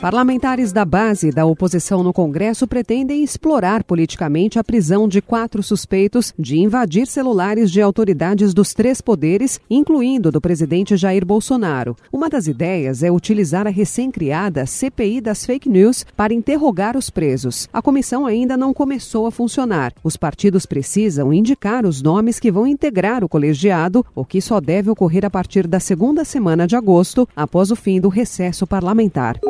Parlamentares 0.00 0.70
da 0.70 0.84
base 0.84 1.32
da 1.32 1.44
oposição 1.44 2.04
no 2.04 2.12
Congresso 2.12 2.68
pretendem 2.68 3.24
explorar 3.24 3.82
politicamente 3.82 4.56
a 4.56 4.62
prisão 4.62 5.08
de 5.08 5.20
quatro 5.20 5.60
suspeitos 5.60 6.32
de 6.38 6.56
invadir 6.56 7.08
celulares 7.08 7.68
de 7.68 7.82
autoridades 7.82 8.54
dos 8.54 8.72
três 8.72 9.00
poderes, 9.00 9.58
incluindo 9.68 10.30
do 10.30 10.40
presidente 10.40 10.96
Jair 10.96 11.26
Bolsonaro. 11.26 11.96
Uma 12.12 12.30
das 12.30 12.46
ideias 12.46 13.02
é 13.02 13.10
utilizar 13.10 13.66
a 13.66 13.70
recém-criada 13.70 14.66
CPI 14.66 15.20
das 15.20 15.44
fake 15.44 15.68
news 15.68 16.06
para 16.16 16.32
interrogar 16.32 16.96
os 16.96 17.10
presos. 17.10 17.68
A 17.72 17.82
comissão 17.82 18.24
ainda 18.24 18.56
não 18.56 18.72
começou 18.72 19.26
a 19.26 19.32
funcionar. 19.32 19.92
Os 20.04 20.16
partidos 20.16 20.64
precisam 20.64 21.32
indicar 21.32 21.84
os 21.84 22.00
nomes 22.00 22.38
que 22.38 22.52
vão 22.52 22.68
integrar 22.68 23.24
o 23.24 23.28
colegiado, 23.28 24.06
o 24.14 24.24
que 24.24 24.40
só 24.40 24.60
deve 24.60 24.90
ocorrer 24.90 25.24
a 25.24 25.30
partir 25.30 25.66
da 25.66 25.80
segunda 25.80 26.24
semana 26.24 26.68
de 26.68 26.76
agosto, 26.76 27.28
após 27.34 27.72
o 27.72 27.76
fim 27.76 28.00
do 28.00 28.08
recesso 28.08 28.64
parlamentar. 28.64 29.40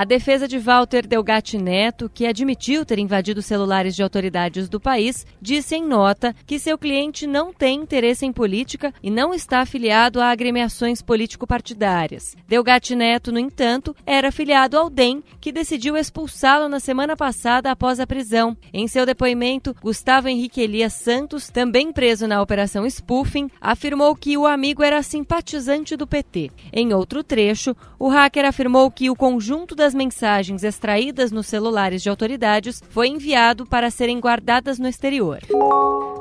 A 0.00 0.04
defesa 0.06 0.48
de 0.48 0.58
Walter 0.58 1.06
Delgatti 1.06 1.58
Neto, 1.58 2.08
que 2.08 2.26
admitiu 2.26 2.86
ter 2.86 2.98
invadido 2.98 3.42
celulares 3.42 3.94
de 3.94 4.02
autoridades 4.02 4.66
do 4.66 4.80
país, 4.80 5.26
disse 5.42 5.76
em 5.76 5.84
nota 5.86 6.34
que 6.46 6.58
seu 6.58 6.78
cliente 6.78 7.26
não 7.26 7.52
tem 7.52 7.82
interesse 7.82 8.24
em 8.24 8.32
política 8.32 8.94
e 9.02 9.10
não 9.10 9.34
está 9.34 9.60
afiliado 9.60 10.18
a 10.18 10.30
agremiações 10.30 11.02
político-partidárias. 11.02 12.34
Delgatti 12.48 12.94
Neto, 12.94 13.30
no 13.30 13.38
entanto, 13.38 13.94
era 14.06 14.28
afiliado 14.28 14.78
ao 14.78 14.88
DEM, 14.88 15.22
que 15.38 15.52
decidiu 15.52 15.98
expulsá-lo 15.98 16.66
na 16.66 16.80
semana 16.80 17.14
passada 17.14 17.70
após 17.70 18.00
a 18.00 18.06
prisão. 18.06 18.56
Em 18.72 18.88
seu 18.88 19.04
depoimento, 19.04 19.76
Gustavo 19.82 20.28
Henrique 20.28 20.62
Elias 20.62 20.94
Santos, 20.94 21.50
também 21.50 21.92
preso 21.92 22.26
na 22.26 22.40
Operação 22.40 22.88
Spoofing, 22.88 23.50
afirmou 23.60 24.16
que 24.16 24.38
o 24.38 24.46
amigo 24.46 24.82
era 24.82 25.02
simpatizante 25.02 25.94
do 25.94 26.06
PT. 26.06 26.50
Em 26.72 26.94
outro 26.94 27.22
trecho, 27.22 27.76
o 27.98 28.08
hacker 28.08 28.46
afirmou 28.46 28.90
que 28.90 29.10
o 29.10 29.14
conjunto 29.14 29.74
das 29.74 29.89
das 29.90 29.94
mensagens 29.94 30.62
extraídas 30.62 31.32
nos 31.32 31.48
celulares 31.48 32.00
de 32.00 32.08
autoridades 32.08 32.80
foi 32.90 33.08
enviado 33.08 33.66
para 33.66 33.90
serem 33.90 34.20
guardadas 34.20 34.78
no 34.78 34.86
exterior. 34.86 35.40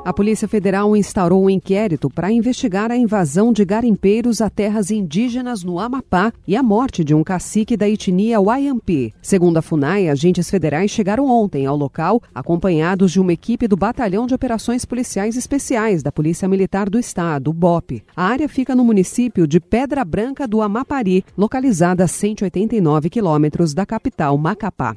A 0.05 0.13
Polícia 0.13 0.47
Federal 0.47 0.95
instaurou 0.95 1.43
um 1.43 1.49
inquérito 1.49 2.09
para 2.09 2.31
investigar 2.31 2.89
a 2.89 2.95
invasão 2.95 3.51
de 3.51 3.65
garimpeiros 3.65 4.39
a 4.39 4.49
terras 4.49 4.89
indígenas 4.89 5.61
no 5.61 5.77
Amapá 5.77 6.31
e 6.47 6.55
a 6.55 6.63
morte 6.63 7.03
de 7.03 7.13
um 7.13 7.23
cacique 7.23 7.75
da 7.75 7.87
etnia 7.87 8.39
Wayampi. 8.39 9.13
Segundo 9.21 9.57
a 9.57 9.61
FUNAI, 9.61 10.07
agentes 10.07 10.49
federais 10.49 10.89
chegaram 10.89 11.25
ontem 11.29 11.65
ao 11.65 11.75
local, 11.75 12.21
acompanhados 12.33 13.11
de 13.11 13.19
uma 13.19 13.33
equipe 13.33 13.67
do 13.67 13.75
Batalhão 13.75 14.25
de 14.25 14.33
Operações 14.33 14.85
Policiais 14.85 15.35
Especiais 15.35 16.01
da 16.01 16.11
Polícia 16.11 16.47
Militar 16.47 16.89
do 16.89 16.97
Estado, 16.97 17.51
BOP. 17.51 18.01
A 18.15 18.23
área 18.23 18.47
fica 18.47 18.73
no 18.73 18.85
município 18.85 19.45
de 19.45 19.59
Pedra 19.59 20.05
Branca 20.05 20.47
do 20.47 20.61
Amapari, 20.61 21.25
localizada 21.37 22.05
a 22.05 22.07
189 22.07 23.09
quilômetros 23.09 23.73
da 23.73 23.85
capital, 23.85 24.37
Macapá. 24.37 24.95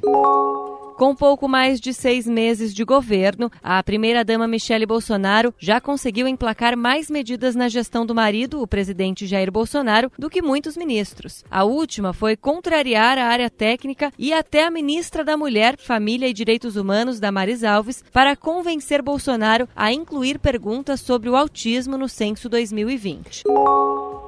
Com 1.03 1.13
pouco 1.13 1.49
mais 1.49 1.81
de 1.81 1.93
seis 1.93 2.25
meses 2.25 2.73
de 2.73 2.85
governo, 2.85 3.51
a 3.61 3.83
primeira-dama 3.83 4.47
Michele 4.47 4.85
Bolsonaro 4.85 5.53
já 5.59 5.81
conseguiu 5.81 6.29
emplacar 6.29 6.77
mais 6.77 7.09
medidas 7.09 7.55
na 7.55 7.67
gestão 7.67 8.05
do 8.05 8.15
marido, 8.15 8.61
o 8.61 8.65
presidente 8.65 9.27
Jair 9.27 9.51
Bolsonaro, 9.51 10.09
do 10.17 10.29
que 10.29 10.41
muitos 10.41 10.77
ministros. 10.77 11.43
A 11.51 11.65
última 11.65 12.13
foi 12.13 12.37
contrariar 12.37 13.17
a 13.17 13.25
área 13.25 13.49
técnica 13.49 14.13
e 14.17 14.31
até 14.31 14.63
a 14.63 14.71
ministra 14.71 15.25
da 15.25 15.35
Mulher, 15.35 15.75
Família 15.77 16.29
e 16.29 16.33
Direitos 16.33 16.77
Humanos, 16.77 17.19
Damares 17.19 17.65
Alves, 17.65 18.01
para 18.13 18.37
convencer 18.37 19.01
Bolsonaro 19.01 19.67
a 19.75 19.91
incluir 19.91 20.39
perguntas 20.39 21.01
sobre 21.01 21.29
o 21.29 21.35
autismo 21.35 21.97
no 21.97 22.07
censo 22.07 22.47
2020. 22.47 23.43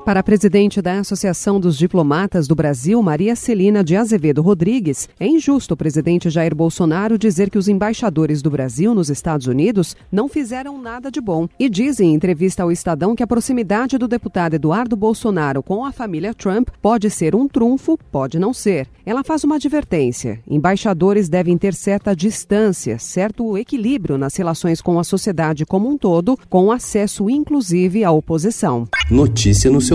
Para 0.06 0.20
a 0.20 0.24
presidente 0.24 0.84
da 0.84 1.00
Associação 1.00 1.60
dos 1.60 1.76
Diplomatas 1.76 2.48
do 2.48 2.54
Brasil, 2.54 3.02
Maria 3.02 3.36
Celina 3.36 3.84
de 3.84 3.96
Azevedo 3.96 4.40
Rodrigues, 4.40 5.10
é 5.20 5.26
injusto 5.26 5.74
o 5.74 5.78
presidente 5.78 6.30
Jair 6.30 6.54
Bolsonaro 6.54 7.18
dizer 7.18 7.50
que 7.50 7.58
os 7.58 7.68
embaixadores 7.68 8.44
do 8.44 8.52
Brasil 8.52 8.94
nos 8.94 9.10
Estados 9.10 9.48
Unidos 9.48 9.98
não 10.12 10.30
fizeram 10.30 10.80
nada 10.80 11.10
de 11.10 11.20
bom. 11.20 11.50
E 11.60 11.68
diz 11.68 12.00
em 12.00 12.14
entrevista 12.14 12.62
ao 12.62 12.72
Estadão 12.72 13.16
que 13.16 13.24
a 13.24 13.28
proximidade 13.28 13.98
do 13.98 14.08
deputado 14.08 14.54
Eduardo 14.54 14.96
Bolsonaro 14.96 15.64
com 15.64 15.84
a 15.84 15.92
família 15.92 16.36
Trump 16.36 16.70
pode 16.84 17.10
ser 17.10 17.34
um 17.34 17.48
trunfo, 17.48 17.98
pode 18.12 18.38
não 18.38 18.54
ser. 18.54 18.88
Ela 19.04 19.24
faz 19.24 19.44
uma 19.44 19.56
advertência: 19.56 20.40
embaixadores 20.48 21.28
devem 21.28 21.58
ter 21.58 21.74
certa 21.74 22.16
distância, 22.16 23.00
certo 23.00 23.58
equilíbrio 23.58 24.20
nas 24.20 24.36
relações 24.36 24.82
com 24.82 25.00
a 25.00 25.04
sociedade 25.04 25.66
como 25.66 25.90
um 25.90 25.98
todo, 25.98 26.38
com 26.48 26.72
acesso 26.72 27.28
inclusive 27.28 28.04
à 28.04 28.12
oposição. 28.12 28.88
Notícia 29.10 29.72
no 29.72 29.82
seu 29.82 29.95